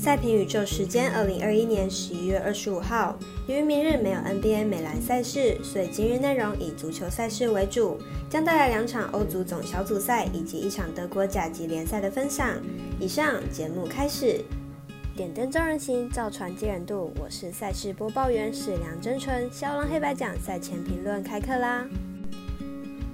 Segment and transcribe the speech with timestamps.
[0.00, 3.18] 赛评宇宙时间：二零二一年十一月二十五号。
[3.46, 7.98] 由于明日没有 NBA 美篮赛事，所以今日内容以足球赛事为主，
[8.30, 12.56] 将带来两场欧足总小组赛以及一场德国甲级联赛的分享。
[12.98, 14.40] 以上节目开始。
[15.14, 17.12] 点灯照人行，造船接人度。
[17.20, 19.52] 我是赛事播报员史梁真纯。
[19.52, 21.86] 肖龙黑白奖赛前评论开课啦！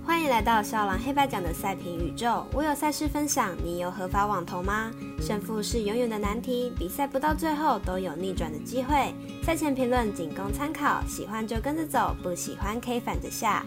[0.07, 2.46] 欢迎来到少郎黑白奖的赛评宇宙。
[2.52, 4.93] 我有赛事分享，你有合法网投吗？
[5.21, 9.12] 胜负是永远的难题，比赛不到最后都有逆转的机会。
[9.43, 13.67] 赛前评论仅供参考，喜欢就跟着走，不喜欢可以反着下。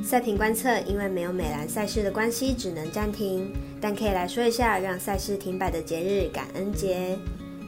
[0.00, 3.52] 赛评观测因为没有美兰赛事的关系，只能暂停。
[3.80, 7.18] 但可以来说一下让赛事停摆的节日——感恩节。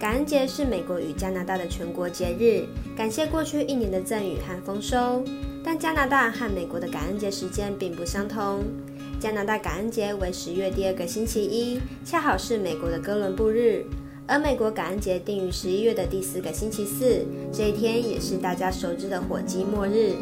[0.04, 5.24] 感恩节是美国与加拿大的全国节日，感谢过去一年的赠予和丰收。
[5.64, 8.62] 但加拿大和美国的感恩节时间并不相同。
[9.18, 13.82] 加拿大感恩节为十月第二个星期一，恰好是美国的哥伦布日；
[14.26, 20.12] 而美国感恩节定于十一月的第四个星期四，这一天也是大家熟知的火鸡末日。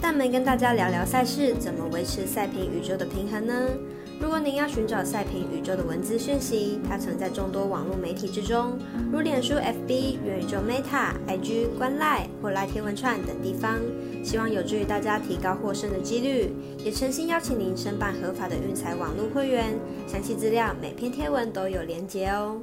[0.00, 3.68] 但没跟大家聊聊赛事怎么维持赛评宇宙的平衡呢？
[4.20, 8.76] 如果您要寻找赛评宇宙的文字讯息，它存在众多网络媒体之中，
[9.12, 13.78] 如脸书、FB、元宇宙 Meta、IG、观赖或赖天文串等地方。
[14.24, 16.52] 希望有助于大家提高获胜的几率，
[16.84, 19.78] 也诚心邀请您申办合法的运彩网络会员。
[20.08, 22.60] 详细资料每篇贴文都有连结哦。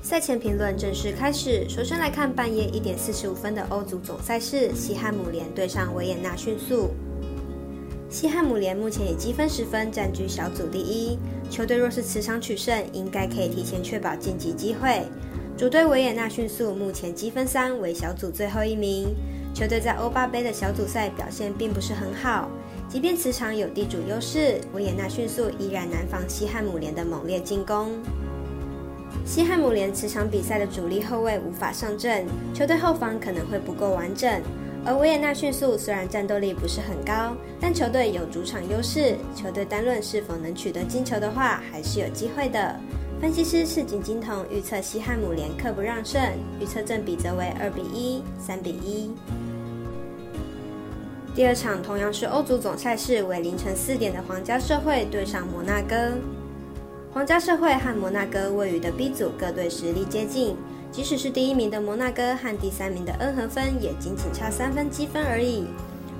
[0.00, 6.88] 赛前评论正式开始，首先来看半夜一点四十五分的欧足总赛事，西汉姆联对上维也纳迅速。
[8.10, 11.16] 西汉姆联目前以积分十分占据小组第一，
[11.48, 15.04] 球队若是此场取胜，应该可以提前确保晋级机会。
[15.56, 19.14] 主队维也纳迅速目前积分三，为小组最后一名。
[19.54, 22.50] 球队在欧巴杯的小组赛表现并不是很好，
[22.88, 27.92] 即便此场有地主优势，维也纳迅速依然难防西汉姆联的猛烈进攻。
[29.24, 34.42] 西汉姆联此场比赛的主力后卫无法上阵，球队后防可能会不够完整。
[34.84, 42.74] 而维也纳迅速虽然战斗力不是很高，但球队有主场优势，球队单论是否能取得金球的话，还是有机会的。
[43.20, 46.18] 分析师赤井金童预测西汉姆联客不让胜，
[46.58, 49.10] 预测正比则为二比一、三比一。
[51.34, 56.12] 第二场同样是欧足总赛事，为凌晨四点的皇家社会对上摩纳哥。
[57.12, 60.56] 皇家社会和摩纳哥位于的 B 组各队实力接近。
[60.92, 65.66] 即使是第一名的摩纳哥和第三名的恩和分也仅仅差三分积分而已。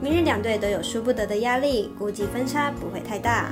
[0.00, 3.50] 明日两队都有输不得的压力，估计分差不会太大。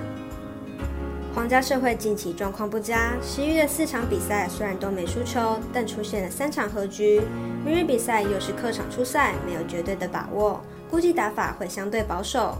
[1.35, 7.21] 皇家社会近期状况不佳，十一的四场比赛虽然都没输球，但出现了三场和局。
[7.65, 12.57] 明日比赛又是客场出赛，没有绝对的把握，估计打法会相对保守。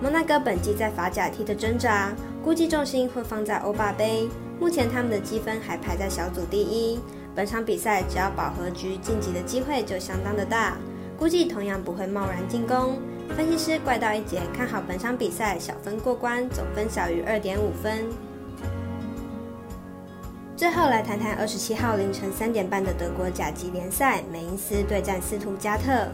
[0.00, 2.12] 摩纳哥本季在法甲踢的挣扎，
[2.42, 4.28] 估计重心会放在欧霸杯。
[4.62, 7.00] 目前他们的积分还排在小组第一，
[7.34, 10.76] 本场比赛只要保和局晋级的机会就相当的大，
[11.18, 12.96] 估计同样不会贸然进攻。
[13.36, 18.04] 分析师怪盗一杰看好本场比赛小分过关，总分小于二点五分。
[20.56, 26.06] 最后来谈谈二十七号凌晨三点半的德国甲级联赛，美因斯对战斯图加特。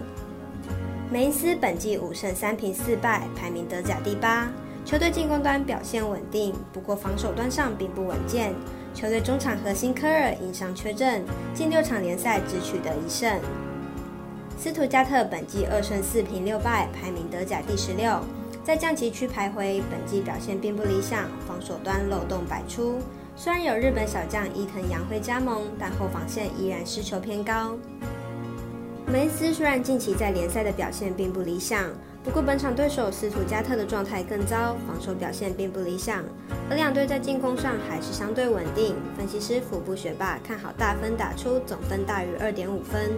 [1.13, 4.49] 美因斯本季五胜三平四败，排名德甲第八。
[4.89, 8.55] 球队进攻端表现稳定，不过防守端上并不稳健。
[8.95, 11.23] 球队中场核心科尔因伤缺阵，
[11.53, 13.39] 近六场联赛只取得一胜。
[14.59, 18.19] 斯图加特本季二胜四平六败，排名德甲第十六，
[18.65, 19.83] 在降级区徘徊。
[19.91, 22.99] 本季表现并不理想，防守端漏洞百出。
[23.37, 27.77] 虽然有日本小将伊藤洋辉加盟，但后防线依然失球偏高。
[29.07, 31.91] 梅斯虽然近期在联赛的表现并不理想。
[32.29, 36.23] 不过本场对手斯图加特的状态更糟，防守表现并不理想，
[36.69, 38.95] 而两队在进攻上还是相对稳定。
[39.17, 43.13] 分析师腹部学霸看好大分打出，总分大于二点五分。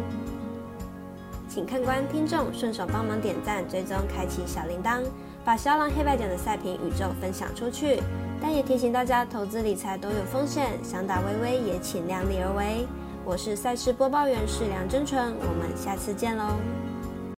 [1.49, 5.03] 请看官听众顺手帮忙点赞、追踪、开启小铃铛，
[5.45, 8.01] 把肖郎黑白奖的赛评宇宙分享出去。
[8.41, 12.87] 但也提醒大家，投资理财都有风险，想打微微也请量力而为。
[13.25, 16.55] 我是赛事播报员是梁真纯，我们下次见喽。